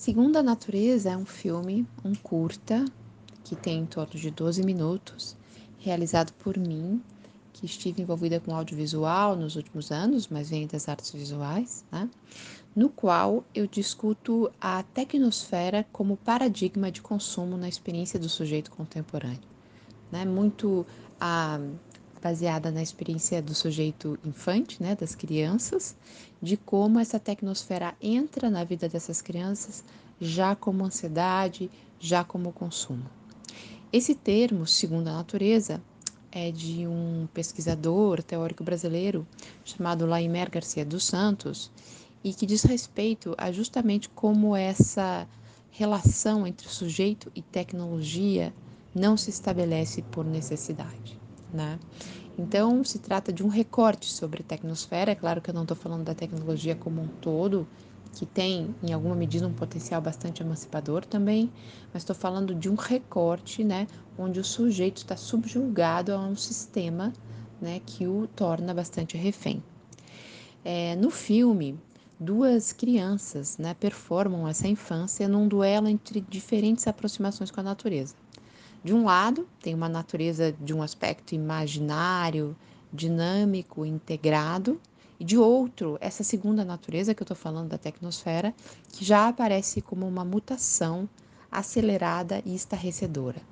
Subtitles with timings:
[0.00, 2.86] Segunda Natureza é um filme, um curta,
[3.44, 5.36] que tem em torno de 12 minutos,
[5.78, 7.02] realizado por mim,
[7.52, 12.08] que estive envolvida com audiovisual nos últimos anos, mas venho das artes visuais, né?
[12.74, 19.50] no qual eu discuto a tecnosfera como paradigma de consumo na experiência do sujeito contemporâneo.
[20.10, 20.24] Né?
[20.24, 20.86] Muito
[21.20, 21.60] ah,
[22.22, 24.94] baseada na experiência do sujeito infante, né?
[24.94, 25.96] das crianças,
[26.40, 29.84] de como essa tecnosfera entra na vida dessas crianças
[30.20, 33.04] já como ansiedade, já como consumo.
[33.92, 35.82] Esse termo, segundo a natureza,
[36.30, 39.26] é de um pesquisador teórico brasileiro
[39.64, 41.70] chamado Laimer Garcia dos Santos
[42.22, 45.26] e que diz respeito a justamente como essa
[45.70, 48.52] relação entre sujeito e tecnologia
[48.94, 51.18] não se estabelece por necessidade,
[51.52, 51.78] né?
[52.38, 55.12] Então, se trata de um recorte sobre tecnosfera.
[55.12, 57.66] É claro que eu não estou falando da tecnologia como um todo,
[58.14, 61.50] que tem, em alguma medida, um potencial bastante emancipador também,
[61.92, 63.86] mas estou falando de um recorte, né,
[64.18, 67.12] onde o sujeito está subjugado a um sistema
[67.60, 69.62] né, que o torna bastante refém.
[70.64, 71.78] É, no filme,
[72.18, 78.14] duas crianças né, performam essa infância num duelo entre diferentes aproximações com a natureza.
[78.82, 82.56] De um lado, tem uma natureza de um aspecto imaginário,
[82.92, 84.80] dinâmico, integrado,
[85.18, 88.54] e de outro, essa segunda natureza que eu estou falando da tecnosfera,
[88.90, 91.06] que já aparece como uma mutação
[91.52, 93.42] acelerada e estarrecedora.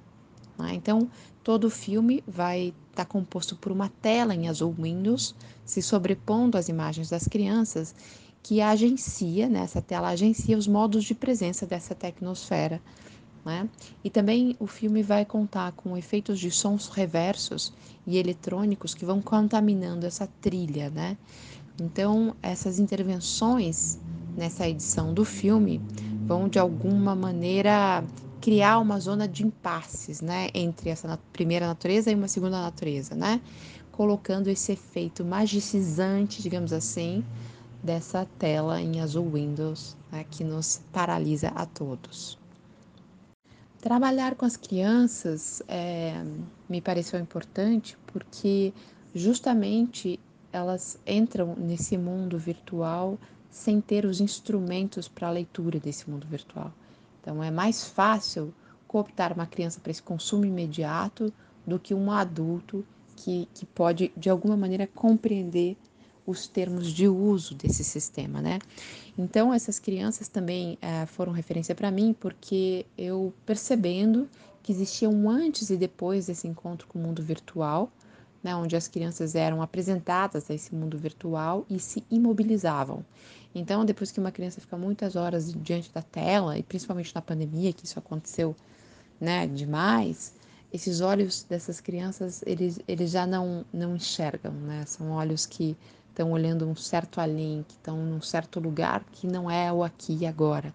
[0.59, 0.73] Né?
[0.73, 1.11] Então,
[1.45, 6.57] todo o filme vai estar tá composto por uma tela em azul Windows, se sobrepondo
[6.57, 7.95] às imagens das crianças,
[8.43, 12.81] que agencia, né, essa tela agencia os modos de presença dessa tecnosfera
[13.49, 13.67] né?
[14.05, 17.73] E também o filme vai contar com efeitos de sons reversos
[18.07, 21.17] e eletrônicos que vão contaminando essa trilha, né?
[21.81, 23.99] Então, essas intervenções
[24.37, 25.81] nessa edição do filme
[26.27, 28.05] vão de alguma maneira
[28.39, 33.41] criar uma zona de impasses, né, entre essa primeira natureza e uma segunda natureza, né?
[33.91, 37.25] Colocando esse efeito magicizante, digamos assim,
[37.83, 42.38] dessa tela em azul Windows, né, que nos paralisa a todos.
[43.81, 46.25] Trabalhar com as crianças é,
[46.69, 48.73] me pareceu importante porque
[49.15, 50.19] justamente
[50.53, 53.17] elas entram nesse mundo virtual
[53.49, 56.73] sem ter os instrumentos para a leitura desse mundo virtual.
[57.21, 58.53] Então é mais fácil
[58.89, 61.33] cooptar uma criança para esse consumo imediato
[61.65, 62.85] do que um adulto
[63.15, 65.77] que, que pode, de alguma maneira, compreender
[66.29, 68.59] os termos de uso desse sistema, né?
[69.17, 74.29] Então essas crianças também é, foram referência para mim porque eu percebendo
[74.63, 77.91] que existia um antes e depois desse encontro com o mundo virtual,
[78.45, 83.03] né, onde as crianças eram apresentadas a esse mundo virtual e se imobilizavam.
[83.55, 87.73] Então, depois que uma criança fica muitas horas diante da tela, e principalmente na pandemia,
[87.73, 88.55] que isso aconteceu
[89.19, 90.35] né, demais,
[90.73, 94.85] esses olhos dessas crianças, eles, eles já não, não enxergam, né?
[94.87, 95.77] São olhos que
[96.19, 100.19] estão olhando um certo além, que estão num certo lugar que não é o aqui
[100.21, 100.75] e agora.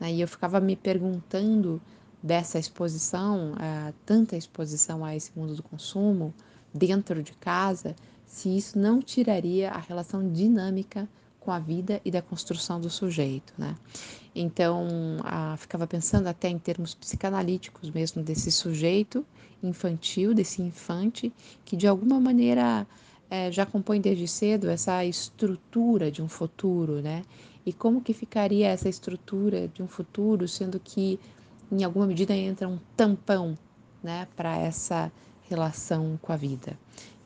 [0.00, 1.82] E eu ficava me perguntando
[2.22, 6.32] dessa exposição, uh, tanta exposição a esse mundo do consumo
[6.72, 11.08] dentro de casa, se isso não tiraria a relação dinâmica
[11.40, 13.74] com a vida e da construção do sujeito, né?
[14.32, 14.86] Então,
[15.56, 19.26] ficava pensando até em termos psicanalíticos mesmo desse sujeito
[19.60, 21.32] infantil, desse infante,
[21.64, 22.86] que de alguma maneira
[23.30, 27.22] é, já compõe desde cedo essa estrutura de um futuro, né?
[27.64, 31.20] E como que ficaria essa estrutura de um futuro, sendo que
[31.70, 33.56] em alguma medida entra um tampão,
[34.02, 35.12] né, para essa
[35.48, 36.76] relação com a vida.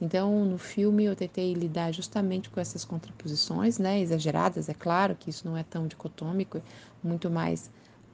[0.00, 5.30] Então, no filme eu tentei lidar justamente com essas contraposições, né, exageradas, é claro que
[5.30, 6.60] isso não é tão dicotômico,
[7.02, 7.70] muito mais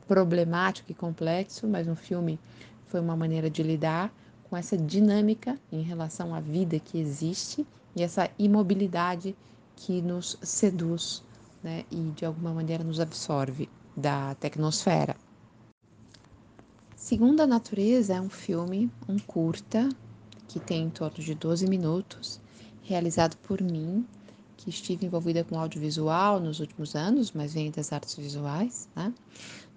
[0.06, 2.38] problemático e complexo, mas no filme
[2.86, 4.12] foi uma maneira de lidar
[4.48, 9.36] com essa dinâmica em relação à vida que existe e essa imobilidade
[9.76, 11.22] que nos seduz
[11.62, 15.16] né, e de alguma maneira nos absorve da tecnosfera.
[16.94, 19.88] Segunda Natureza é um filme, um curta,
[20.46, 22.40] que tem em torno de 12 minutos,
[22.82, 24.06] realizado por mim,
[24.56, 29.14] que estive envolvida com audiovisual nos últimos anos, mas venho das artes visuais, né?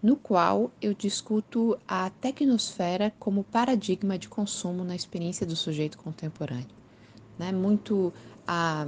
[0.01, 6.82] no qual eu discuto a tecnosfera como paradigma de consumo na experiência do sujeito contemporâneo
[7.43, 8.13] né, muito
[8.47, 8.87] ah,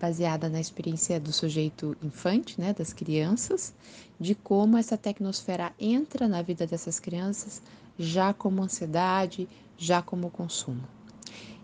[0.00, 3.72] baseada na experiência do sujeito infante, né, das crianças,
[4.18, 7.62] de como essa tecnosfera entra na vida dessas crianças
[7.96, 9.48] já como ansiedade,
[9.78, 10.82] já como consumo.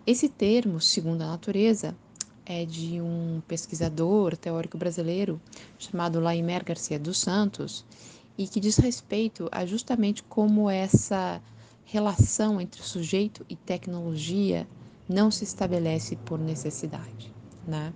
[0.06, 1.96] Esse termo, segundo a natureza,
[2.46, 5.40] é de um pesquisador teórico brasileiro
[5.78, 7.84] chamado Laimer Garcia dos Santos
[8.38, 11.40] e que diz respeito a justamente como essa
[11.84, 14.66] relação entre sujeito e tecnologia
[15.10, 17.32] não se estabelece por necessidade,
[17.66, 17.92] né?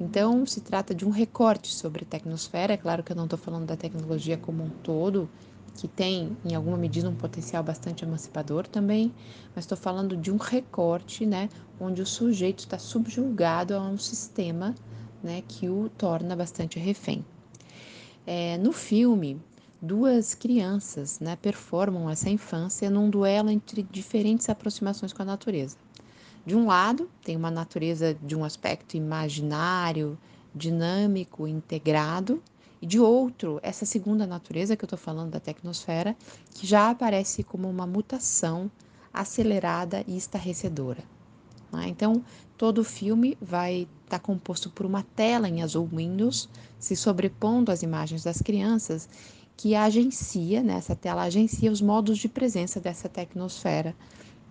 [0.00, 2.74] Então, se trata de um recorte sobre a tecnosfera.
[2.74, 5.28] É claro que eu não estou falando da tecnologia como um todo,
[5.76, 9.12] que tem, em alguma medida, um potencial bastante emancipador também,
[9.54, 11.48] mas estou falando de um recorte, né,
[11.80, 14.74] onde o sujeito está subjulgado a um sistema
[15.22, 17.24] né, que o torna bastante refém.
[18.26, 19.40] É, no filme,
[19.80, 25.76] duas crianças né, performam essa infância num duelo entre diferentes aproximações com a natureza.
[26.48, 30.16] De um lado, tem uma natureza de um aspecto imaginário,
[30.54, 32.42] dinâmico, integrado,
[32.80, 36.16] e de outro, essa segunda natureza que eu estou falando da tecnosfera,
[36.54, 38.70] que já aparece como uma mutação
[39.12, 41.04] acelerada e estarrecedora.
[41.70, 41.88] Né?
[41.88, 42.24] Então,
[42.56, 46.48] todo o filme vai estar tá composto por uma tela em azul Windows,
[46.78, 49.06] se sobrepondo às imagens das crianças,
[49.54, 53.94] que agencia, né, essa tela agencia os modos de presença dessa tecnosfera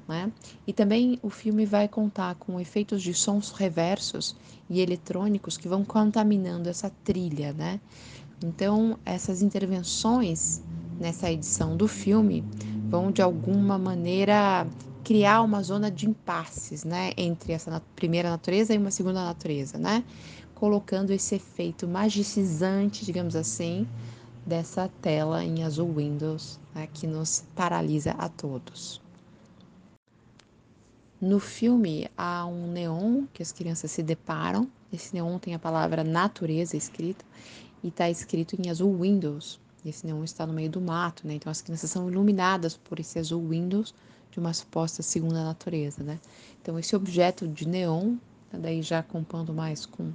[0.08, 0.32] né?
[0.66, 4.36] E também o filme vai contar com efeitos de sons reversos
[4.70, 7.80] e eletrônicos que vão contaminando essa trilha, né?
[8.44, 10.62] Então, essas intervenções
[11.00, 12.46] nessa edição do filme
[12.90, 14.68] vão de alguma maneira
[15.04, 20.04] criar uma zona de impasses, né, entre essa primeira natureza e uma segunda natureza, né?
[20.54, 23.88] Colocando esse efeito magicizante, digamos assim,
[24.46, 29.07] dessa tela em azul Windows, né, que nos paralisa a todos.
[31.20, 34.70] No filme há um neon que as crianças se deparam.
[34.94, 37.26] Esse neon tem a palavra natureza escrito
[37.84, 39.60] e está escrito em azul Windows.
[39.84, 41.34] Esse neon está no meio do mato, né?
[41.34, 43.96] Então as crianças são iluminadas por esse azul Windows
[44.32, 46.20] de uma suposta segunda natureza, né?
[46.62, 48.18] Então esse objeto de neon,
[48.52, 50.12] tá daí já compondo mais com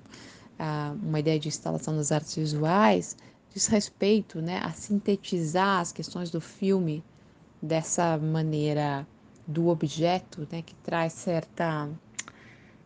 [0.58, 3.16] ah, uma ideia de instalação das artes visuais,
[3.52, 7.02] diz respeito, né, a sintetizar as questões do filme
[7.60, 9.06] dessa maneira
[9.46, 11.88] do objeto, né, que traz certa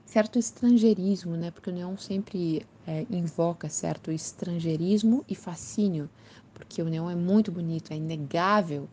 [0.04, 6.08] certo estrangeirismo, né, porque o neon sempre é, invoca certo estrangeirismo e fascínio,
[6.54, 8.88] porque o neon é muito bonito, é inegável,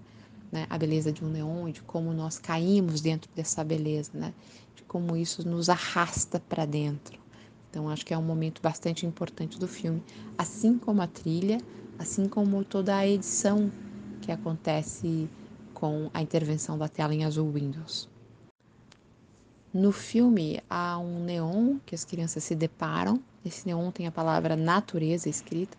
[0.52, 4.34] né, a beleza de um neon e de como nós caímos dentro dessa beleza, né,
[4.76, 7.18] de como isso nos arrasta para dentro.
[7.70, 10.04] Então acho que é um momento bastante importante do filme,
[10.38, 11.60] assim como a trilha,
[11.98, 13.72] assim como toda a edição
[14.22, 15.30] que acontece
[15.74, 18.10] com a intervenção da tela em azul Windows.
[19.74, 23.20] No filme há um neon que as crianças se deparam.
[23.44, 25.78] Esse neon tem a palavra natureza escrito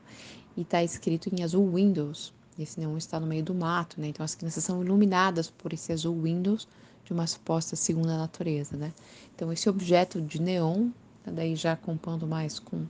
[0.56, 2.34] e está escrito em azul Windows.
[2.58, 4.08] Esse neon está no meio do mato, né?
[4.08, 6.66] Então as crianças são iluminadas por esse azul Windows
[7.04, 8.92] de uma suposta segunda natureza, né?
[9.34, 10.88] Então esse objeto de neon,
[11.22, 12.86] tá daí já compondo mais com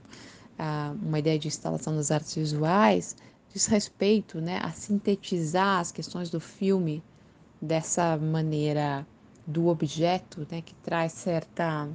[0.57, 3.15] ah, uma ideia de instalação das artes visuais,
[3.55, 7.01] diz respeito né, a sintetizar as questões do filme
[7.61, 9.07] dessa maneira
[9.47, 11.87] do objeto, né, que traz certa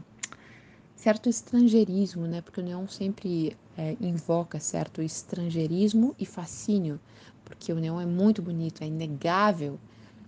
[0.96, 6.98] certo estrangeirismo, né, porque o neon sempre é, invoca certo estrangeirismo e fascínio,
[7.44, 9.78] porque o neon é muito bonito, é inegável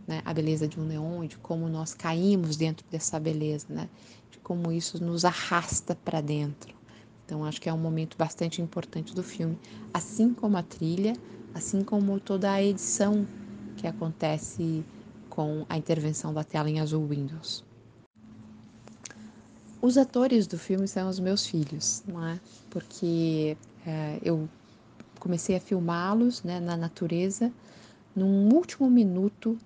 [0.07, 3.89] né, a beleza de um neon de como nós caímos dentro dessa beleza, né,
[4.31, 6.82] de como isso nos arrasta para dentro.
[7.33, 9.59] Então acho que é um momento bastante importante do filme,
[9.95, 11.15] assim como a trilha,
[11.55, 13.27] assim como toda a edição
[13.75, 14.85] que acontece
[15.31, 17.65] com a intervenção da tela em azul Windows.
[19.81, 22.39] Os atores do filme são os meus filhos, não é?
[22.69, 23.57] Porque
[23.87, 24.47] é, eu
[25.19, 27.51] comecei a filmá-los né, na natureza
[28.15, 29.57] num último minuto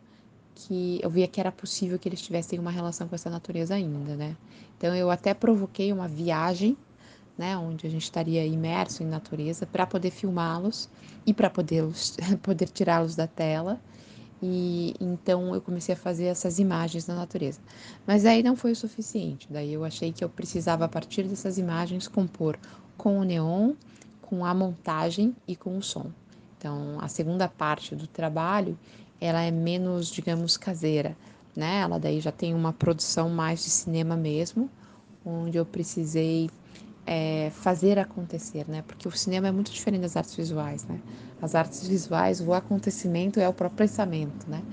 [0.54, 4.14] que eu via que era possível que eles tivessem uma relação com essa natureza ainda,
[4.14, 4.36] né?
[4.78, 6.76] Então eu até provoquei uma viagem
[7.36, 10.88] né, onde a gente estaria imerso em natureza, para poder filmá-los
[11.26, 11.84] e para poder,
[12.42, 13.80] poder tirá-los da tela.
[14.42, 17.58] E então eu comecei a fazer essas imagens da natureza.
[18.06, 19.48] Mas aí não foi o suficiente.
[19.50, 22.58] Daí eu achei que eu precisava, a partir dessas imagens, compor
[22.96, 23.72] com o neon,
[24.20, 26.10] com a montagem e com o som.
[26.58, 28.78] Então, a segunda parte do trabalho,
[29.20, 31.16] ela é menos, digamos, caseira,
[31.54, 31.80] né?
[31.80, 34.70] Ela daí já tem uma produção mais de cinema mesmo,
[35.24, 36.50] onde eu precisei
[37.06, 38.82] é, fazer acontecer, né?
[38.82, 41.02] Porque o cinema é muito diferente das artes visuais, né?
[41.40, 44.64] As artes visuais, o acontecimento é o próprio pensamento, né?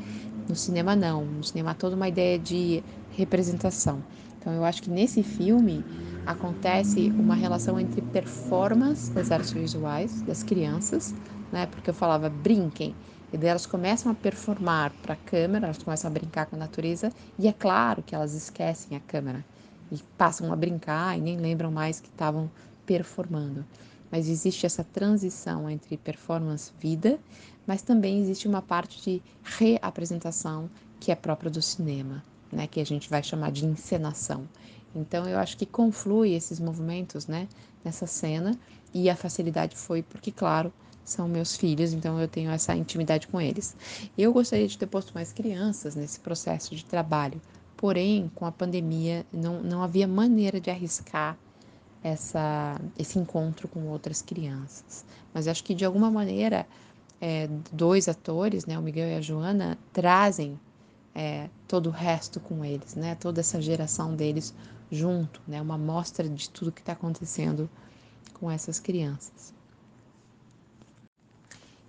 [0.47, 4.05] No cinema não, no cinema há toda uma ideia de representação.
[4.37, 5.87] Então eu acho que nesse filme
[6.25, 11.13] acontece uma relação entre performance das artes visuais das crianças,
[11.51, 11.65] né?
[11.67, 12.97] Porque eu falava brinquem,
[13.31, 16.59] e daí elas começam a performar para a câmera, elas começam a brincar com a
[16.59, 19.45] natureza, e é claro que elas esquecem a câmera
[19.93, 22.51] e passam a brincar e nem lembram mais que estavam
[22.85, 23.65] performando.
[24.13, 27.19] mas existe essa transição entre performance vida,
[27.65, 30.69] mas também existe uma parte de reapresentação
[30.99, 34.47] que é própria do cinema, né, que a gente vai chamar de encenação.
[34.93, 37.49] Então eu acho que conflui esses movimentos, né,
[37.83, 38.55] nessa cena
[38.93, 40.71] e a facilidade foi porque, claro,
[41.03, 43.75] são meus filhos, então eu tenho essa intimidade com eles.
[44.15, 47.41] Eu gostaria de ter posto mais crianças nesse processo de trabalho,
[47.83, 51.37] porém, com a pandemia, não, não havia maneira de arriscar
[52.01, 55.03] essa, esse encontro com outras crianças.
[55.33, 56.65] Mas acho que, de alguma maneira,
[57.19, 60.57] é, dois atores, né, o Miguel e a Joana, trazem
[61.13, 64.53] é, todo o resto com eles, né, toda essa geração deles
[64.89, 67.69] junto, né, uma mostra de tudo que está acontecendo
[68.39, 69.53] com essas crianças.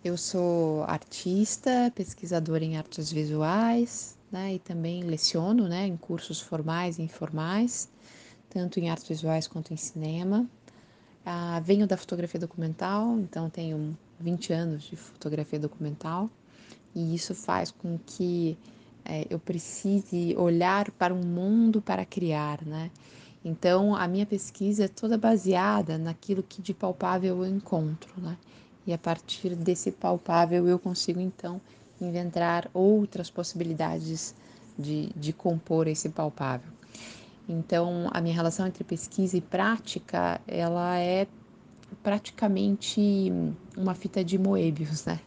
[0.02, 6.98] Eu sou artista, pesquisadora em artes visuais, né, e também leciono, né, em cursos formais
[6.98, 7.88] e informais,
[8.50, 10.44] tanto em artes visuais quanto em cinema.
[11.24, 16.28] Ah, venho da fotografia documental, então tenho 20 anos de fotografia documental,
[16.92, 18.58] e isso faz com que
[19.04, 22.90] é, eu precise olhar para um mundo para criar, né?
[23.44, 28.36] Então, a minha pesquisa é toda baseada naquilo que de palpável eu encontro, né?
[28.86, 31.60] E a partir desse palpável eu consigo então
[32.00, 34.34] inventar outras possibilidades
[34.78, 36.70] de, de compor esse palpável.
[37.48, 41.26] Então, a minha relação entre pesquisa e prática, ela é
[42.02, 43.32] praticamente
[43.76, 45.20] uma fita de Moebius, né?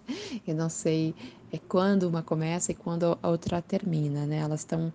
[0.45, 1.13] Eu não sei
[1.51, 4.37] é quando uma começa e quando a outra termina, né?
[4.37, 4.91] Elas estão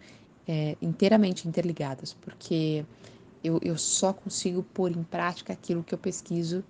[0.46, 2.84] é, inteiramente interligadas, porque
[3.42, 6.62] eu, eu só consigo pôr em prática aquilo que eu pesquiso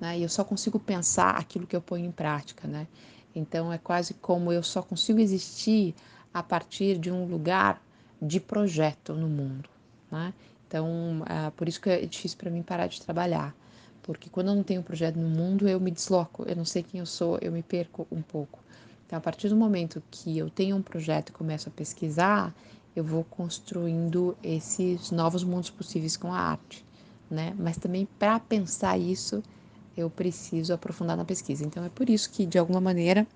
[0.00, 0.18] né?
[0.18, 2.86] E eu só consigo pensar aquilo que eu ponho em prática, né?
[3.34, 5.94] Então é quase como eu só consigo existir
[6.32, 7.80] a partir de um lugar
[8.20, 9.68] de projeto no mundo,
[10.10, 10.32] né?
[10.66, 13.54] Então, é por isso que é difícil para mim parar de trabalhar,
[14.02, 16.82] porque quando eu não tenho um projeto no mundo, eu me desloco, eu não sei
[16.82, 18.58] quem eu sou, eu me perco um pouco.
[19.06, 22.54] Então, a partir do momento que eu tenho um projeto e começo a pesquisar,
[22.94, 26.84] eu vou construindo esses novos mundos possíveis com a arte,
[27.30, 27.54] né?
[27.58, 29.42] Mas também para pensar isso,
[29.98, 31.64] eu preciso aprofundar na pesquisa.
[31.64, 33.26] Então é por isso que, de alguma maneira,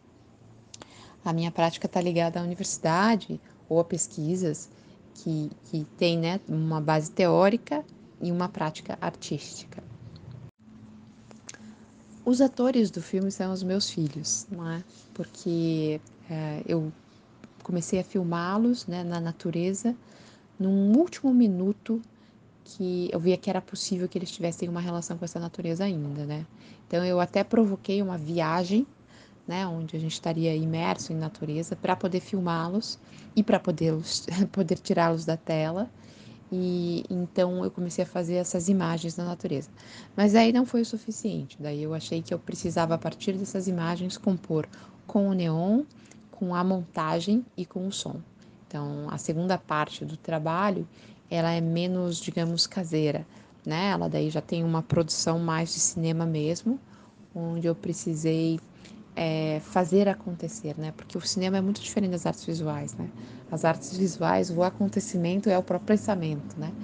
[1.24, 4.70] a minha prática está ligada à universidade ou a pesquisas
[5.14, 7.84] que, que tem né, uma base teórica
[8.20, 9.82] e uma prática artística.
[12.24, 14.84] Os atores do filme são os meus filhos, não é?
[15.12, 16.00] Porque
[16.30, 16.92] é, eu
[17.64, 19.96] comecei a filmá-los né, na natureza
[20.58, 22.00] num último minuto
[22.64, 26.24] que eu via que era possível que eles tivessem uma relação com essa natureza ainda,
[26.24, 26.46] né?
[26.86, 28.86] Então eu até provoquei uma viagem,
[29.46, 32.98] né, onde a gente estaria imerso em natureza para poder filmá-los
[33.34, 33.94] e para poder
[34.52, 35.90] poder tirá-los da tela.
[36.54, 39.70] E então eu comecei a fazer essas imagens da natureza.
[40.14, 41.56] Mas aí não foi o suficiente.
[41.58, 44.68] Daí eu achei que eu precisava a partir dessas imagens compor
[45.06, 45.82] com o neon,
[46.30, 48.20] com a montagem e com o som.
[48.68, 50.86] Então, a segunda parte do trabalho
[51.34, 53.26] ela é menos, digamos, caseira,
[53.64, 53.88] né?
[53.90, 56.78] Ela daí já tem uma produção mais de cinema mesmo,
[57.34, 58.60] onde eu precisei
[59.16, 60.92] é, fazer acontecer, né?
[60.94, 63.08] Porque o cinema é muito diferente das artes visuais, né?
[63.50, 66.74] As artes visuais, o acontecimento é o próprio pensamento, né?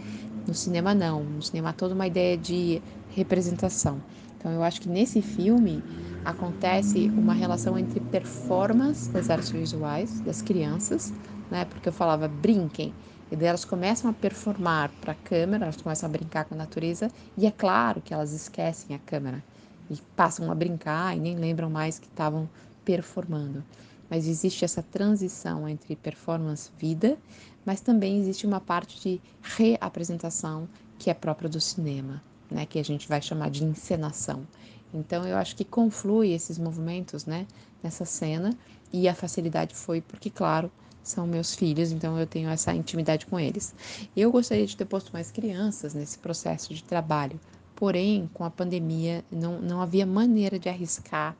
[0.47, 2.81] No cinema não, no cinema há toda uma ideia de
[3.15, 4.03] representação.
[4.39, 5.85] Então eu acho que nesse filme
[6.25, 11.13] acontece uma relação entre performance das artes visuais das crianças,
[11.51, 11.67] né?
[11.67, 12.95] Porque eu falava brinquem,
[13.31, 16.59] e daí elas começam a performar para a câmera, elas começam a brincar com a
[16.59, 19.43] natureza, e é claro que elas esquecem a câmera
[19.91, 22.49] e passam a brincar e nem lembram mais que estavam
[22.85, 23.65] performando.
[24.09, 27.19] Mas existe essa transição entre performance vida,
[27.65, 30.69] mas também existe uma parte de reapresentação
[30.99, 34.47] que é própria do cinema, né, que a gente vai chamar de encenação.
[34.93, 37.47] Então eu acho que conflui esses movimentos, né,
[37.83, 38.57] nessa cena
[38.93, 40.73] e a facilidade foi porque, claro,
[41.09, 43.75] são meus filhos, então eu tenho essa intimidade com eles.
[44.17, 47.39] Eu gostaria de ter posto mais crianças nesse processo de trabalho,
[47.75, 51.37] porém, com a pandemia, não, não havia maneira de arriscar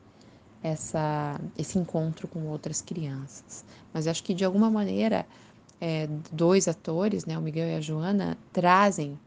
[0.63, 3.63] essa, esse encontro com outras crianças.
[3.93, 5.25] Mas acho que, de alguma maneira,
[5.79, 9.17] é, dois atores, né, o Miguel e a Joana, trazem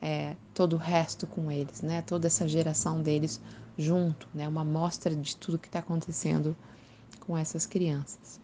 [0.00, 3.40] é, todo o resto com eles, né, toda essa geração deles
[3.76, 6.56] junto, né, uma mostra de tudo que está acontecendo
[7.20, 8.40] com essas crianças.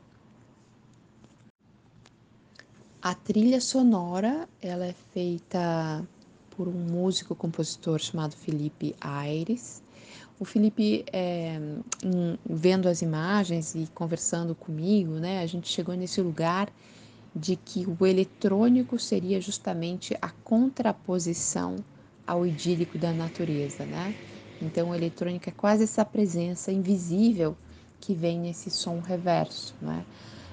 [3.02, 6.06] A trilha sonora ela é feita
[6.50, 9.82] por um músico compositor chamado Felipe Aires.
[10.38, 11.58] O Felipe, é,
[12.04, 16.72] em, vendo as imagens e conversando comigo, né, a gente chegou nesse lugar
[17.34, 21.74] de que o eletrônico seria justamente a contraposição
[22.24, 24.14] ao idílico da natureza, né?
[24.60, 27.56] Então, o eletrônico é quase essa presença invisível
[28.00, 30.06] que vem nesse som reverso, né?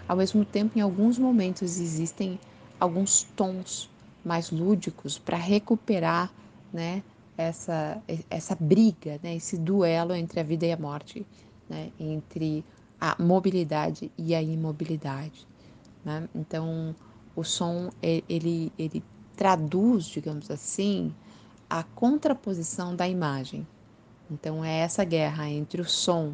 [0.10, 2.40] Ao mesmo tempo, em alguns momentos existem
[2.80, 3.88] alguns tons
[4.26, 6.34] mais lúdicos para recuperar,
[6.74, 7.04] né,
[7.38, 11.24] essa essa briga, né, esse duelo entre a vida e a morte,
[11.70, 12.66] né, entre
[13.00, 15.48] a mobilidade e a imobilidade,
[16.04, 16.28] né?
[16.34, 16.96] Então,
[17.36, 19.04] o som ele ele
[19.38, 21.14] traduz, digamos assim,
[21.70, 23.66] a contraposição da imagem.
[24.32, 26.34] Então é essa guerra entre o som,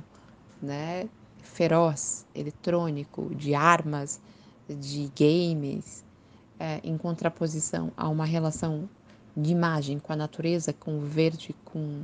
[0.62, 1.10] né,
[1.46, 4.20] feroz, eletrônico, de armas,
[4.68, 6.04] de games,
[6.60, 8.90] é, em contraposição a uma relação
[9.36, 12.04] de imagem com a natureza, com o verde, com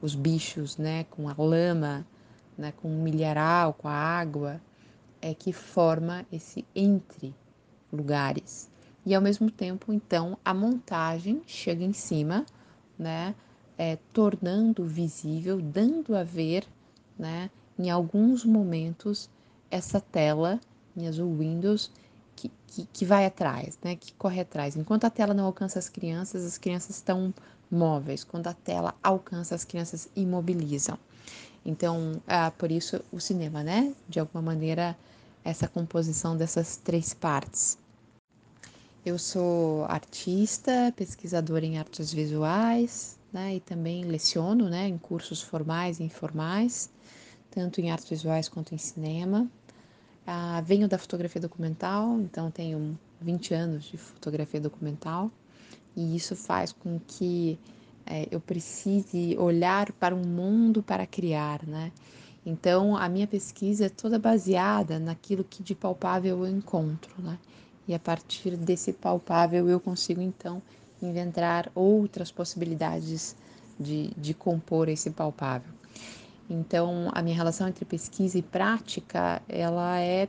[0.00, 2.06] os bichos, né, com a lama,
[2.56, 4.60] né, com o milharal, com a água,
[5.20, 7.34] é que forma esse entre
[7.92, 8.70] lugares.
[9.04, 12.46] E ao mesmo tempo, então, a montagem chega em cima,
[12.98, 13.34] né,
[13.76, 16.66] é, tornando visível, dando a ver,
[17.18, 19.30] né, em alguns momentos,
[19.70, 20.60] essa tela
[20.94, 21.90] em azul Windows
[22.36, 24.76] que, que, que, vai atrás, né, que corre atrás.
[24.76, 27.32] Enquanto a tela não alcança as crianças, as crianças estão
[27.70, 28.22] móveis.
[28.22, 30.98] Quando a tela alcança, as crianças imobilizam.
[31.64, 33.94] Então, ah, por isso o cinema, né?
[34.06, 34.94] De alguma maneira,
[35.42, 37.78] essa composição dessas três partes.
[39.06, 43.56] Eu sou artista, pesquisadora em artes visuais, né?
[43.56, 44.86] E também leciono, né?
[44.86, 46.90] Em cursos formais e informais,
[47.50, 49.50] tanto em artes visuais quanto em cinema.
[50.26, 55.30] Ah, venho da fotografia documental, então tenho 20 anos de fotografia documental,
[55.96, 57.58] e isso faz com que
[58.06, 61.92] é, eu precise olhar para um mundo para criar, né?
[62.44, 67.38] Então, a minha pesquisa é toda baseada naquilo que de palpável eu encontro, né?
[67.86, 70.62] E a partir desse palpável eu consigo, então,
[71.02, 73.36] inventar outras possibilidades
[73.78, 75.79] de, de compor esse palpável.
[76.52, 80.28] Então, a minha relação entre pesquisa e prática, ela é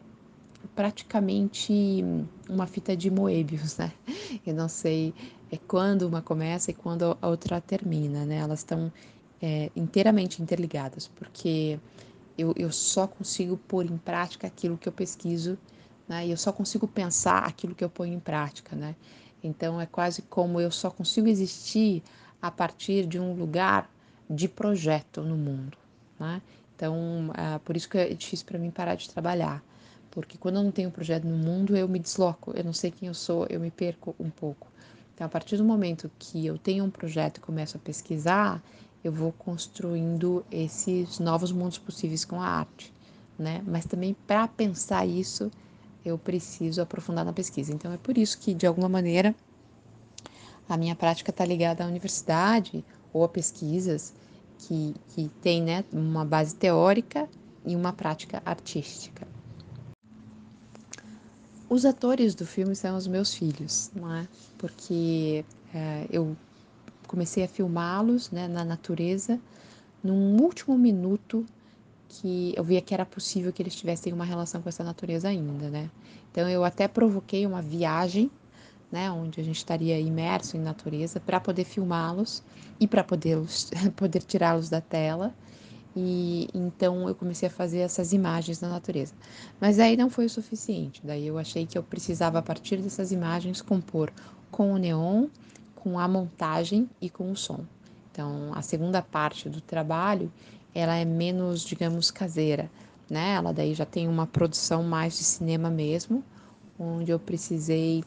[0.75, 2.05] praticamente
[2.47, 3.91] uma fita de Moebius, né?
[4.45, 5.13] Eu não sei
[5.51, 8.38] é quando uma começa e quando a outra termina, né?
[8.38, 8.91] Elas estão
[9.41, 11.79] é, inteiramente interligadas, porque
[12.38, 15.57] eu, eu só consigo pôr em prática aquilo que eu pesquiso,
[16.07, 16.25] né?
[16.27, 18.95] E eu só consigo pensar aquilo que eu ponho em prática, né?
[19.43, 22.03] Então é quase como eu só consigo existir
[22.41, 23.89] a partir de um lugar
[24.29, 25.77] de projeto no mundo,
[26.21, 26.41] né?
[26.75, 29.63] Então, é por isso que é difícil para mim parar de trabalhar,
[30.10, 32.91] porque quando eu não tenho um projeto no mundo, eu me desloco, eu não sei
[32.91, 34.67] quem eu sou, eu me perco um pouco.
[35.13, 38.62] Então, a partir do momento que eu tenho um projeto e começo a pesquisar,
[39.03, 42.93] eu vou construindo esses novos mundos possíveis com a arte,
[43.38, 43.63] né?
[43.67, 45.51] Mas também para pensar isso,
[46.03, 47.73] eu preciso aprofundar na pesquisa.
[47.73, 49.36] Então, é por isso que, de alguma maneira,
[50.67, 54.13] a minha prática está ligada à universidade ou a pesquisas
[54.62, 57.28] que, que tem né, uma base teórica
[57.65, 59.28] e uma prática artística.
[61.69, 64.28] Os atores do filme são os meus filhos, não é?
[64.58, 66.36] Porque é, eu
[67.08, 69.39] comecei a filmá-los né, na natureza
[70.04, 71.45] num último minuto
[72.10, 75.69] que eu via que era possível que eles tivessem uma relação com essa natureza ainda,
[75.69, 75.89] né?
[76.32, 78.30] Então eu até provoquei uma viagem,
[78.91, 82.43] né, onde a gente estaria imerso em natureza para poder filmá-los
[82.80, 83.38] e para poder
[83.95, 85.34] poder tirá-los da tela
[85.95, 89.13] e então eu comecei a fazer essas imagens da natureza.
[89.60, 91.01] Mas aí não foi o suficiente.
[91.04, 94.12] Daí eu achei que eu precisava, a partir dessas imagens, compor
[94.49, 95.27] com o neon,
[95.75, 97.65] com a montagem e com o som.
[98.12, 100.32] Então, a segunda parte do trabalho,
[100.73, 102.69] ela é menos, digamos, caseira,
[103.10, 103.34] né?
[103.34, 106.23] Ela daí já tem uma produção mais de cinema mesmo,
[106.80, 108.04] onde eu precisei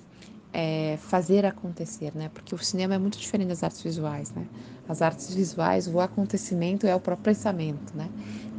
[0.55, 2.31] é, fazer acontecer, né?
[2.31, 4.49] Porque o cinema é muito diferente das artes visuais, né?
[4.89, 8.13] As artes visuais, o acontecimento é o próprio pensamento, né?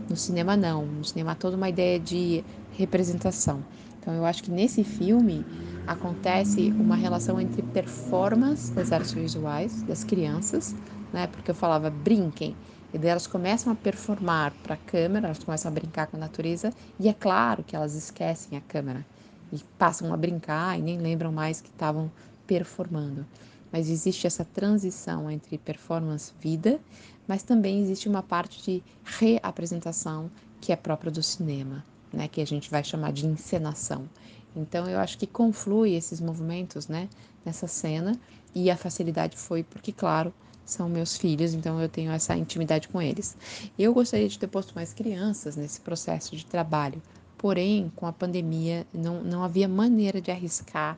[0.10, 3.66] No cinema não, no cinema há toda uma ideia de representação.
[4.00, 5.48] Então eu acho que nesse filme
[5.86, 10.76] acontece uma relação entre performance das artes visuais das crianças,
[11.12, 11.28] né?
[11.28, 12.60] Porque eu falava brinquem,
[12.94, 16.20] e daí elas começam a performar para a câmera, elas começam a brincar com a
[16.20, 19.08] natureza, e é claro que elas esquecem a câmera
[19.52, 22.12] e passam a brincar e nem lembram mais que estavam
[22.48, 23.26] performando.
[23.72, 26.80] Mas existe essa transição entre performance vida,
[27.28, 30.30] mas também existe uma parte de reapresentação
[30.62, 34.08] que é própria do cinema, né, que a gente vai chamar de encenação.
[34.56, 37.10] Então eu acho que conflui esses movimentos, né,
[37.44, 38.18] nessa cena
[38.54, 40.34] e a facilidade foi porque claro,
[40.66, 43.38] são meus filhos, então eu tenho essa intimidade com eles.
[43.78, 47.02] Eu gostaria de ter posto mais crianças nesse processo de trabalho,
[47.46, 50.98] Porém, com a pandemia, não, não havia maneira de arriscar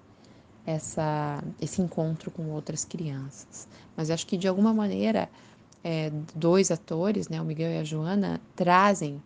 [0.66, 3.68] essa, esse encontro com outras crianças.
[3.98, 5.30] Mas acho que, de alguma maneira,
[5.84, 9.22] é, dois atores, né, o Miguel e a Joana, trazem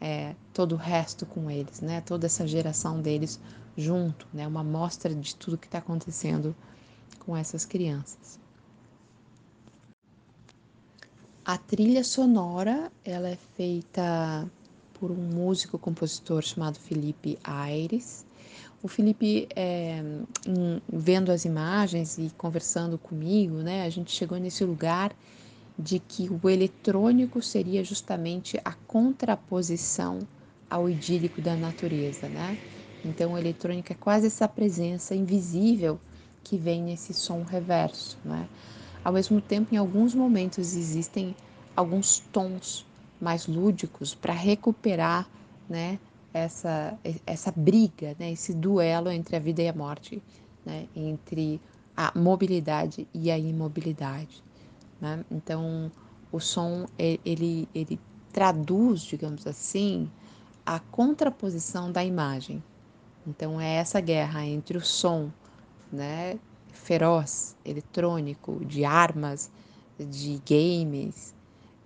[0.00, 3.40] é, todo o resto com eles, né, toda essa geração deles
[3.76, 6.54] junto, né, uma mostra de tudo que está acontecendo
[7.18, 8.38] com essas crianças.
[11.44, 14.48] A trilha sonora ela é feita
[15.00, 18.26] por um músico compositor chamado Felipe Aires.
[18.82, 20.02] O Felipe, é,
[20.46, 25.12] em, vendo as imagens e conversando comigo, né, a gente chegou nesse lugar
[25.78, 30.18] de que o eletrônico seria justamente a contraposição
[30.68, 32.58] ao idílico da natureza, né?
[33.02, 35.98] Então, o eletrônico é quase essa presença invisível
[36.44, 38.46] que vem nesse som reverso, né?
[39.02, 41.34] Ao mesmo tempo, em alguns momentos existem
[41.74, 42.86] alguns tons
[43.20, 45.28] mais lúdicos para recuperar,
[45.68, 45.98] né,
[46.32, 50.22] essa essa briga, né, esse duelo entre a vida e a morte,
[50.64, 51.60] né, entre
[51.96, 54.42] a mobilidade e a imobilidade.
[55.00, 55.24] Né?
[55.30, 55.90] Então,
[56.32, 58.00] o som ele, ele
[58.32, 60.10] traduz, digamos assim,
[60.64, 62.62] a contraposição da imagem.
[63.26, 65.30] Então, é essa guerra entre o som
[65.92, 66.38] né,
[66.72, 69.50] feroz, eletrônico, de armas,
[69.98, 71.34] de games,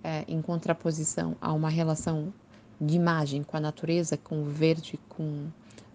[0.04, 2.32] é, em contraposição a uma relação
[2.78, 5.48] de imagem com a natureza, com o verde, com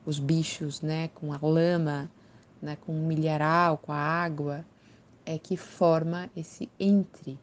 [0.03, 2.09] os bichos, né, com a lama,
[2.59, 4.65] né, com o milharal, com a água,
[5.25, 7.37] é que forma esse entre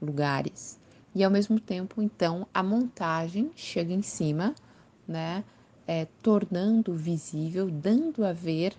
[0.00, 0.78] lugares.
[1.12, 4.54] E ao mesmo tempo, então, a montagem chega em cima,
[5.08, 5.42] né,
[5.86, 8.74] é, tornando visível, dando a ver,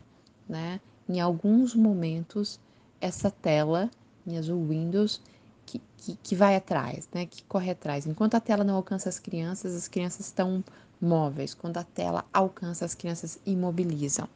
[0.47, 2.59] né, em alguns momentos,
[3.01, 3.91] essa tela
[4.25, 5.21] em azul Windows
[5.65, 5.81] que,
[6.23, 8.05] que, vai atrás, né, que corre atrás.
[8.05, 10.63] Enquanto a tela não alcança as crianças, as crianças estão
[11.01, 11.53] móveis.
[11.53, 14.27] Quando a tela alcança, as crianças imobilizam.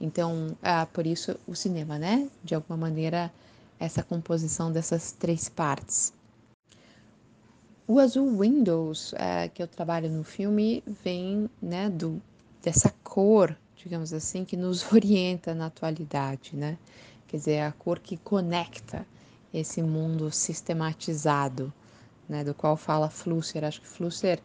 [0.00, 3.30] Então, ah, por isso o cinema, né, de alguma maneira
[3.78, 6.12] essa composição dessas três partes.
[7.86, 12.22] O azul Windows é, que eu trabalho no filme vem né, do,
[12.62, 16.78] dessa cor, digamos assim, que nos orienta na atualidade, né?
[17.26, 19.06] Quer dizer, a cor que conecta
[19.52, 21.72] esse mundo sistematizado,
[22.28, 23.64] né, do qual fala Flusser.
[23.64, 24.40] Acho que Flusser,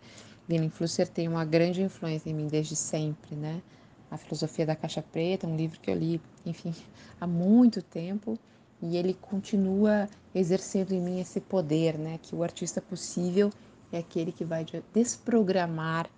[0.49, 3.61] William Flusser tem uma grande influência em mim desde sempre, né?
[4.09, 6.73] A Filosofia da Caixa Preta, um livro que eu li, enfim,
[7.19, 8.37] há muito tempo
[8.81, 12.19] e ele continua exercendo em mim esse poder, né?
[12.21, 13.51] Que o artista possível
[13.91, 16.09] é aquele que vai desprogramar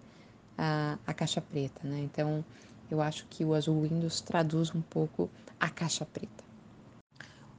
[0.58, 2.00] a, a caixa preta, né?
[2.00, 2.43] Então,
[2.89, 6.46] eu acho que o Azul Windows traduz um pouco a caixa preta.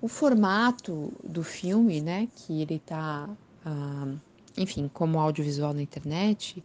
[0.00, 2.28] O formato do filme, né?
[2.34, 3.28] Que ele está,
[3.64, 4.14] ah,
[4.56, 6.62] enfim, como audiovisual na internet,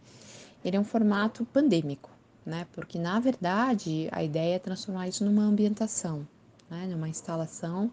[0.64, 2.10] ele é um formato pandêmico,
[2.46, 2.66] né?
[2.72, 6.26] Porque na verdade a ideia é transformar isso numa ambientação,
[6.70, 6.86] né?
[6.86, 7.90] Numa instalação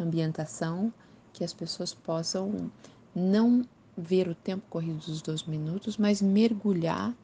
[0.00, 0.92] ambientação,
[1.32, 2.70] que as pessoas possam
[3.14, 3.64] não
[3.96, 7.14] ver o tempo corrido dos dois minutos, mas mergulhar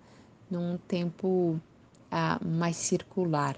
[0.50, 1.60] num tempo
[2.10, 3.56] ah, mais circular.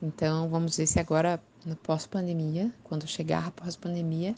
[0.00, 4.34] Então, vamos ver se agora, no pós-pandemia, quando chegar a pós-pandemia,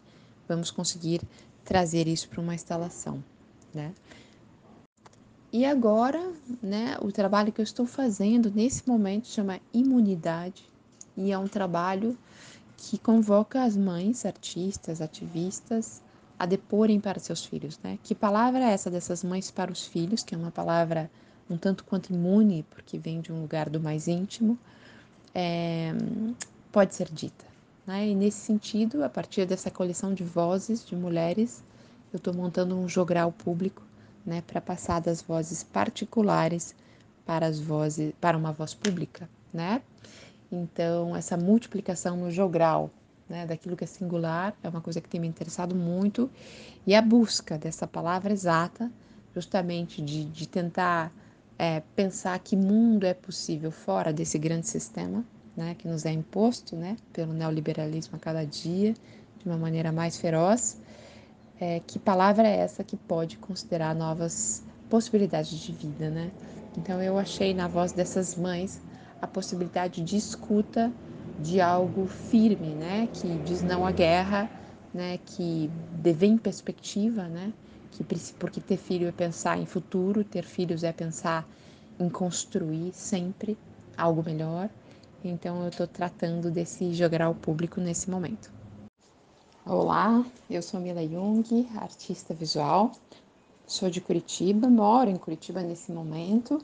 [0.48, 1.20] vamos conseguir
[1.64, 3.22] trazer isso para uma instalação,
[3.72, 3.92] né?
[5.52, 10.64] E agora, né, o trabalho que eu estou fazendo nesse momento chama imunidade
[11.16, 12.18] e é um trabalho
[12.76, 16.02] que convoca as mães, artistas, ativistas,
[16.36, 17.78] a deporem para seus filhos.
[17.84, 18.00] Né?
[18.02, 21.08] Que palavra é essa dessas mães para os filhos, que é uma palavra
[21.48, 24.58] um tanto quanto imune, porque vem de um lugar do mais íntimo,
[25.34, 25.92] é,
[26.74, 27.44] pode ser dita.
[27.86, 28.08] Né?
[28.08, 31.62] E nesse sentido, a partir dessa coleção de vozes de mulheres,
[32.12, 33.80] eu estou montando um jogral público
[34.26, 36.74] né, para passar das vozes particulares
[37.24, 39.82] para as vozes para uma voz pública, né?
[40.50, 42.90] Então, essa multiplicação no jogral,
[43.28, 46.28] né, daquilo que é singular, é uma coisa que tem me interessado muito.
[46.84, 48.90] E a busca dessa palavra exata,
[49.32, 51.12] justamente de, de tentar
[51.56, 55.24] é, pensar que mundo é possível fora desse grande sistema,
[55.56, 58.94] né, que nos é imposto né, pelo neoliberalismo a cada dia,
[59.38, 60.80] de uma maneira mais feroz.
[61.60, 66.32] É, que palavra é essa que pode considerar novas possibilidades de vida, né?
[66.76, 68.82] Então eu achei na voz dessas mães
[69.20, 70.92] a possibilidade de escuta
[71.38, 74.50] de algo firme, né, que diz não à guerra,
[74.92, 77.52] né, que devê em perspectiva, né,
[77.90, 78.04] que
[78.38, 81.48] porque ter filho é pensar em futuro, ter filhos é pensar
[81.98, 83.58] em construir sempre
[83.96, 84.68] algo melhor.
[85.24, 88.52] Então eu estou tratando desse jogral público nesse momento.
[89.64, 92.92] Olá, eu sou Mila Jung, artista visual.
[93.66, 96.60] Sou de Curitiba, moro em Curitiba nesse momento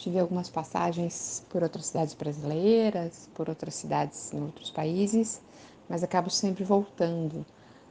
[0.00, 5.42] Tive algumas passagens por outras cidades brasileiras, por outras cidades em outros países,
[5.90, 7.44] mas acabo sempre voltando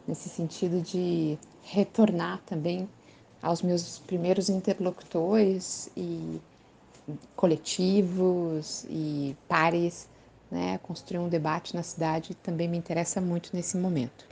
[0.08, 2.90] nesse sentido de retornar também
[3.44, 6.42] aos meus primeiros interlocutores e
[7.36, 10.08] coletivos e pares,
[10.50, 10.78] né?
[10.80, 14.28] Construir um debate na cidade também me interessa muito nesse momento.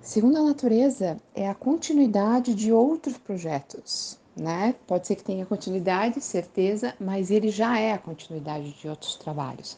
[0.00, 4.74] Segunda natureza é a continuidade de outros projetos, né?
[4.86, 9.76] Pode ser que tenha continuidade, certeza, mas ele já é a continuidade de outros trabalhos.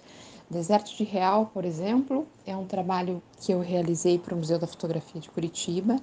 [0.51, 4.66] Deserto de Real, por exemplo, é um trabalho que eu realizei para o Museu da
[4.66, 5.96] Fotografia de Curitiba,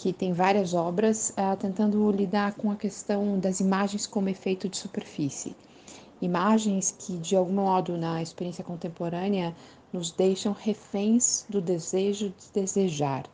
[0.00, 4.76] que tem várias obras uh, tentando lidar com a questão das imagens como efeito de
[4.76, 5.56] superfície.
[6.22, 9.54] Imagens que, de algum modo, na experiência contemporânea,
[9.92, 13.24] nos deixam reféns do desejo de desejar,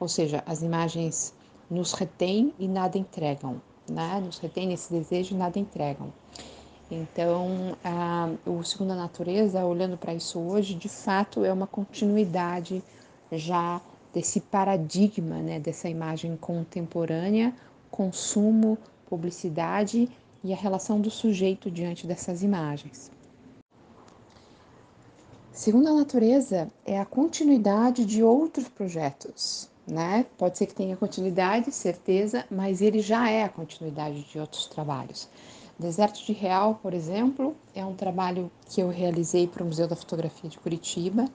[0.00, 1.34] ou seja, as imagens
[1.70, 4.22] nos retêm e nada entregam, né?
[4.24, 6.10] Nos retêm nesse desejo e nada entregam.
[6.90, 12.82] Então, a, o Segunda Natureza, olhando para isso hoje, de fato é uma continuidade
[13.32, 13.80] já
[14.14, 17.52] desse paradigma, né, dessa imagem contemporânea,
[17.90, 20.08] consumo, publicidade
[20.42, 23.10] e a relação do sujeito diante dessas imagens.
[25.52, 30.26] Segunda natureza é a continuidade de outros projetos, né?
[30.36, 35.28] Pode ser que tenha continuidade, certeza, mas ele já é a continuidade de outros trabalhos.
[35.78, 39.96] Deserto de Real, por exemplo, é um trabalho que eu realizei para o Museu da
[39.96, 41.26] Fotografia de Curitiba,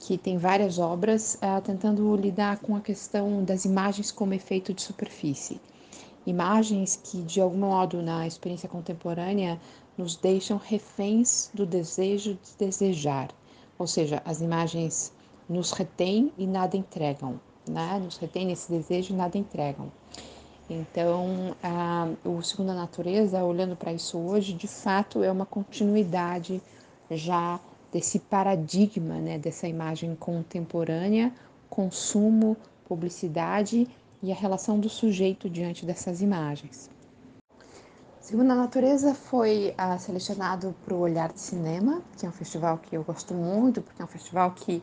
[0.00, 4.80] que tem várias obras uh, tentando lidar com a questão das imagens como efeito de
[4.80, 5.60] superfície.
[6.26, 9.60] Imagens que, de algum modo, na experiência contemporânea,
[9.98, 13.28] nos deixam reféns do desejo de desejar,
[13.78, 15.12] ou seja, as imagens
[15.46, 18.00] nos retêm e nada entregam, né?
[18.02, 19.92] Nos retêm nesse desejo e nada entregam.
[20.68, 26.62] Então, a, o Segunda Natureza, olhando para isso hoje, de fato é uma continuidade
[27.10, 27.60] já
[27.92, 31.32] desse paradigma, né, dessa imagem contemporânea,
[31.68, 33.88] consumo, publicidade
[34.22, 36.90] e a relação do sujeito diante dessas imagens.
[38.20, 42.96] Segunda Natureza foi ah, selecionado para o Olhar de Cinema, que é um festival que
[42.96, 44.82] eu gosto muito, porque é um festival que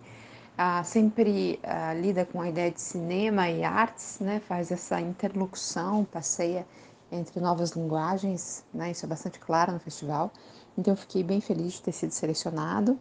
[0.58, 6.04] ah, sempre ah, lida com a ideia de cinema e artes, né, faz essa interlocução,
[6.04, 6.66] passeia
[7.12, 10.32] entre novas linguagens, né, isso é bastante claro no festival.
[10.78, 12.98] Então eu fiquei bem feliz de ter sido selecionado,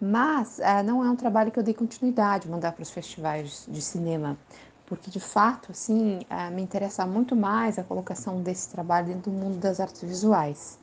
[0.00, 3.82] mas uh, não é um trabalho que eu dei continuidade, mandar para os festivais de
[3.82, 4.38] cinema,
[4.86, 9.36] porque de fato, assim, uh, me interessa muito mais a colocação desse trabalho dentro do
[9.36, 10.78] mundo das artes visuais,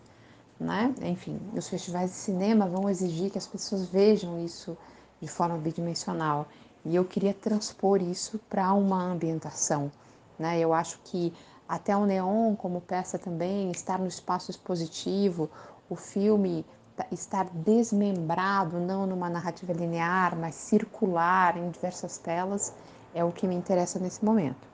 [0.60, 0.94] né?
[1.02, 4.78] Enfim, os festivais de cinema vão exigir que as pessoas vejam isso
[5.20, 6.48] de forma bidimensional,
[6.86, 9.92] e eu queria transpor isso para uma ambientação,
[10.38, 10.60] né?
[10.60, 11.34] Eu acho que
[11.68, 15.50] até o neon como peça também, estar no espaço expositivo,
[15.90, 22.74] o filme tá, estar desmembrado, não numa narrativa linear, mas circular em diversas telas,
[23.14, 24.68] é o que me interessa nesse momento.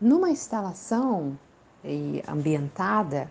[0.00, 1.38] Numa instalação
[2.26, 3.30] ambientada,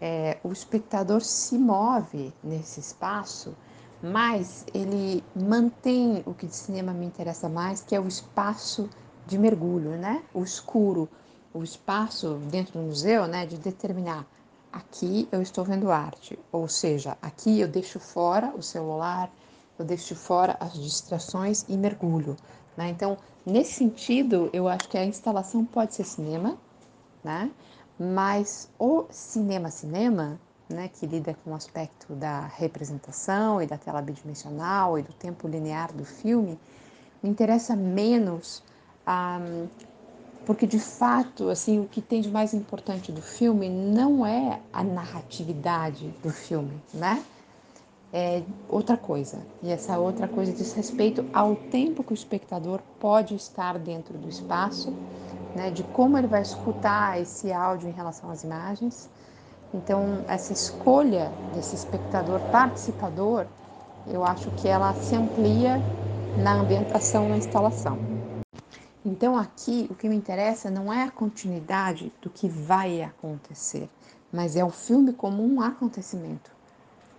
[0.00, 3.54] é, o espectador se move nesse espaço,
[4.02, 8.88] mas ele mantém o que de cinema me interessa mais, que é o espaço
[9.26, 10.22] de mergulho, né?
[10.32, 11.08] O escuro,
[11.52, 13.46] o espaço dentro do museu, né?
[13.46, 14.26] De determinar
[14.76, 19.30] aqui eu estou vendo arte, ou seja, aqui eu deixo fora o celular,
[19.78, 22.36] eu deixo fora as distrações e mergulho.
[22.76, 22.90] Né?
[22.90, 26.58] Então, nesse sentido, eu acho que a instalação pode ser cinema,
[27.24, 27.50] né?
[27.98, 34.98] mas o cinema-cinema, né, que lida com o aspecto da representação e da tela bidimensional
[34.98, 36.58] e do tempo linear do filme,
[37.22, 38.62] me interessa menos
[39.06, 39.68] um,
[40.46, 44.84] porque de fato, assim, o que tem de mais importante do filme não é a
[44.84, 47.22] narratividade do filme, né?
[48.12, 49.38] É outra coisa.
[49.60, 54.28] E essa outra coisa diz respeito ao tempo que o espectador pode estar dentro do
[54.28, 54.94] espaço,
[55.52, 55.72] né?
[55.72, 59.10] De como ele vai escutar esse áudio em relação às imagens.
[59.74, 63.46] Então, essa escolha desse espectador participador,
[64.06, 65.82] eu acho que ela se amplia
[66.36, 68.15] na ambientação, na instalação.
[69.06, 73.88] Então aqui o que me interessa não é a continuidade do que vai acontecer,
[74.32, 76.50] mas é o filme como um acontecimento,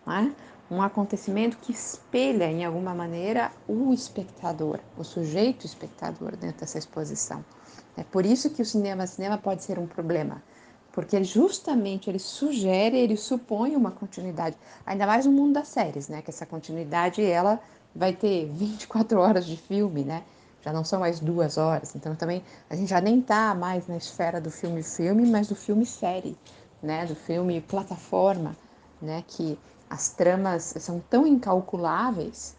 [0.05, 0.29] é?
[0.69, 7.45] um acontecimento que espelha em alguma maneira o espectador, o sujeito espectador dentro dessa exposição.
[7.95, 10.43] É por isso que o cinema cinema pode ser um problema,
[10.91, 16.21] porque justamente ele sugere, ele supõe uma continuidade, ainda mais no mundo das séries, né?
[16.21, 17.61] Que essa continuidade ela
[17.95, 20.25] vai ter 24 horas de filme, né?
[20.67, 23.95] Já não são mais duas horas, então também a gente já nem está mais na
[23.95, 26.37] esfera do filme-filme, mas do filme-série,
[26.83, 28.53] né, do filme plataforma,
[29.01, 29.57] né, que
[29.89, 32.53] as tramas são tão incalculáveis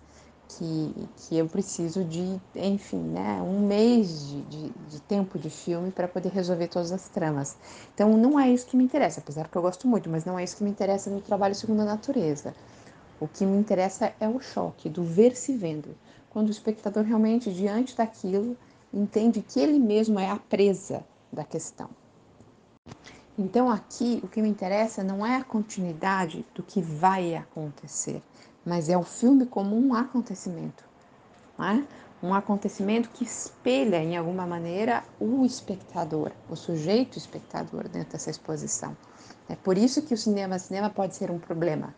[0.48, 5.90] que, que eu preciso de, enfim, né, um mês de, de, de tempo de filme
[5.90, 7.58] para poder resolver todas as tramas.
[7.94, 10.44] Então não é isso que me interessa, apesar que eu gosto muito, mas não é
[10.44, 12.54] isso que me interessa no trabalho segundo a natureza.
[13.20, 15.94] O que me interessa é o choque do ver se vendo,
[16.30, 18.56] quando o espectador realmente, diante daquilo,
[18.92, 21.88] entende que ele mesmo é a presa da questão.
[23.38, 28.20] Então, aqui, o que me interessa não é a continuidade do que vai acontecer,
[28.66, 30.84] mas é o filme como um acontecimento.
[31.58, 31.84] É?
[32.20, 38.96] Um acontecimento que espelha, em alguma maneira, o espectador, o sujeito espectador dentro dessa exposição.
[39.48, 41.94] É por isso que o cinema, cinema pode ser um problema,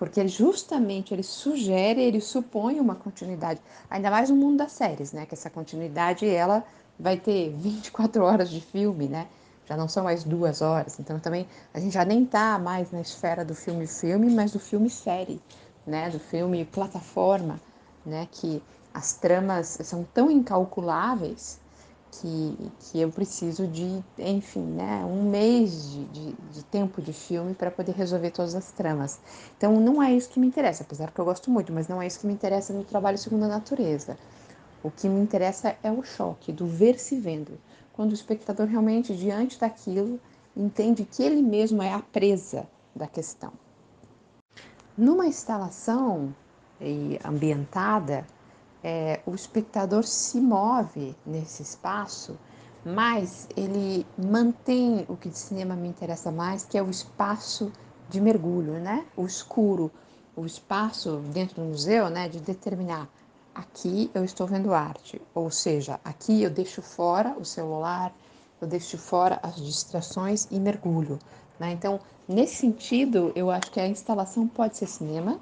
[0.00, 3.60] porque justamente ele sugere, ele supõe uma continuidade,
[3.90, 5.26] ainda mais no mundo das séries, né?
[5.26, 6.64] Que essa continuidade ela
[6.98, 9.26] vai ter 24 horas de filme, né?
[9.66, 13.02] Já não são mais duas horas, então também a gente já nem tá mais na
[13.02, 15.38] esfera do filme filme, mas do filme série,
[15.86, 16.08] né?
[16.08, 17.60] Do filme plataforma,
[18.06, 18.26] né?
[18.32, 18.62] Que
[18.94, 21.60] as tramas são tão incalculáveis
[22.12, 27.54] que, que eu preciso de, enfim, né, um mês de, de, de tempo de filme
[27.54, 29.20] para poder resolver todas as tramas.
[29.56, 32.06] Então, não é isso que me interessa, apesar que eu gosto muito, mas não é
[32.06, 34.18] isso que me interessa no trabalho segundo a natureza.
[34.82, 37.58] O que me interessa é o choque do ver se vendo,
[37.92, 40.18] quando o espectador realmente, diante daquilo,
[40.56, 43.52] entende que ele mesmo é a presa da questão.
[44.96, 46.34] Numa instalação
[47.24, 48.26] ambientada,
[48.82, 52.38] é, o espectador se move nesse espaço,
[52.84, 57.70] mas ele mantém o que de cinema me interessa mais, que é o espaço
[58.08, 59.06] de mergulho, né?
[59.16, 59.90] O escuro,
[60.34, 62.28] o espaço dentro do museu, né?
[62.28, 63.08] De determinar
[63.54, 68.12] aqui eu estou vendo arte, ou seja, aqui eu deixo fora o celular,
[68.60, 71.18] eu deixo fora as distrações e mergulho.
[71.58, 71.72] Né?
[71.72, 75.40] Então, nesse sentido, eu acho que a instalação pode ser cinema,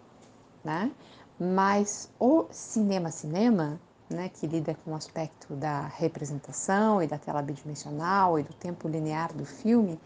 [0.65, 0.91] né?
[1.39, 8.39] Mas o cinema-cinema, né, que lida com o aspecto da representação e da tela bidimensional
[8.39, 10.01] e do tempo linear do filme,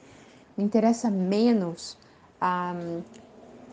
[0.57, 1.97] me interessa menos,
[2.43, 3.03] um,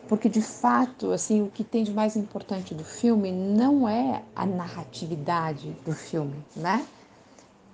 [0.08, 4.46] porque de fato, assim, o que tem de mais importante do filme não é a
[4.46, 6.84] narratividade do filme, né?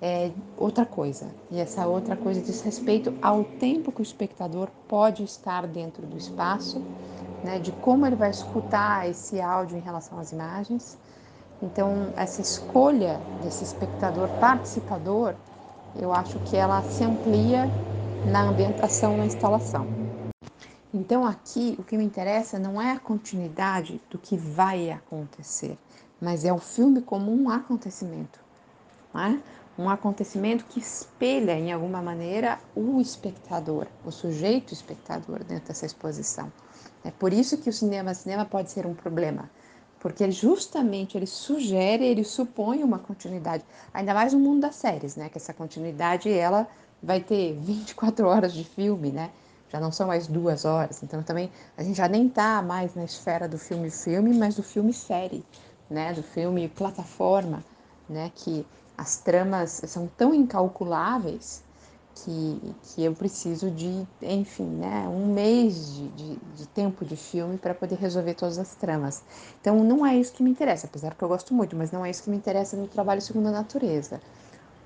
[0.00, 1.30] É outra coisa.
[1.50, 6.16] E essa outra coisa diz respeito ao tempo que o espectador pode estar dentro do
[6.16, 6.82] espaço
[7.42, 10.98] né, de como ele vai escutar esse áudio em relação às imagens.
[11.62, 15.34] Então, essa escolha desse espectador participador,
[15.98, 17.70] eu acho que ela se amplia
[18.30, 19.86] na ambientação, na instalação.
[20.92, 25.78] Então, aqui o que me interessa não é a continuidade do que vai acontecer,
[26.20, 28.44] mas é o filme como um acontecimento.
[29.14, 29.38] É?
[29.78, 36.50] Um acontecimento que espelha, em alguma maneira, o espectador, o sujeito espectador dentro dessa exposição.
[37.04, 39.50] É por isso que o cinema, cinema pode ser um problema,
[40.00, 45.28] porque justamente ele sugere, ele supõe uma continuidade, ainda mais no mundo das séries, né?
[45.28, 46.66] Que essa continuidade ela
[47.02, 49.30] vai ter 24 horas de filme, né?
[49.68, 53.04] Já não são mais duas horas, então também a gente já nem tá mais na
[53.04, 55.44] esfera do filme filme, mas do filme série,
[55.90, 56.12] né?
[56.14, 57.62] Do filme plataforma,
[58.08, 58.32] né?
[58.34, 61.62] Que as tramas são tão incalculáveis
[62.14, 67.58] que, que eu preciso de, enfim, né, um mês de, de, de tempo de filme
[67.58, 69.22] para poder resolver todas as tramas.
[69.60, 72.10] Então, não é isso que me interessa, apesar que eu gosto muito, mas não é
[72.10, 74.20] isso que me interessa no trabalho segundo a natureza.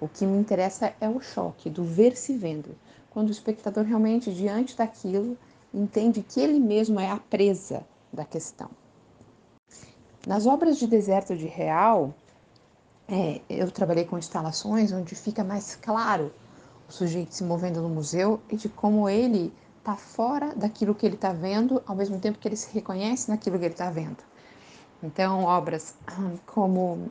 [0.01, 2.75] O que me interessa é o choque do ver se vendo,
[3.11, 5.39] quando o espectador realmente, diante daquilo,
[5.73, 8.69] entende que ele mesmo é a presa da questão.
[10.27, 12.13] Nas obras de Deserto de Real,
[13.11, 16.33] é, eu trabalhei com instalações onde fica mais claro
[16.89, 21.17] o sujeito se movendo no museu e de como ele está fora daquilo que ele
[21.17, 24.19] está vendo, ao mesmo tempo que ele se reconhece naquilo que ele está vendo.
[25.03, 25.95] Então, obras
[26.47, 27.11] como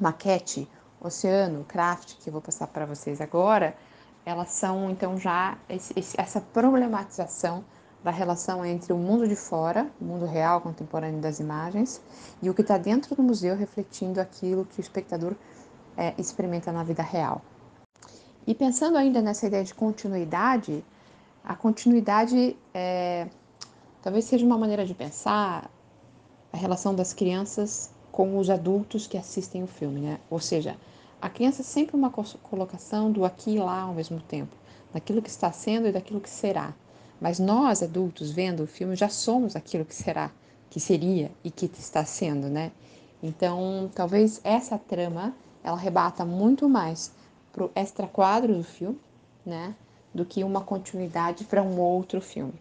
[0.00, 0.68] Maquete,
[1.00, 3.76] Oceano, Craft, que eu vou passar para vocês agora,
[4.24, 7.64] elas são então já esse, essa problematização
[8.02, 12.00] da relação entre o mundo de fora, o mundo real contemporâneo das imagens,
[12.40, 15.34] e o que está dentro do museu refletindo aquilo que o espectador
[15.96, 17.42] é, experimenta na vida real.
[18.46, 20.84] E pensando ainda nessa ideia de continuidade,
[21.44, 23.28] a continuidade é,
[24.00, 25.70] talvez seja uma maneira de pensar
[26.52, 30.18] a relação das crianças com os adultos que assistem o filme, né?
[30.30, 30.76] Ou seja,
[31.20, 34.56] a criança é sempre uma colocação do aqui e lá ao mesmo tempo,
[34.92, 36.72] daquilo que está sendo e daquilo que será.
[37.20, 40.30] Mas nós, adultos, vendo o filme, já somos aquilo que será,
[40.70, 42.70] que seria e que está sendo, né?
[43.22, 47.12] Então, talvez essa trama ela rebata muito mais
[47.52, 48.98] para o extra quadro do filme,
[49.44, 49.74] né?
[50.14, 52.54] Do que uma continuidade para um outro filme.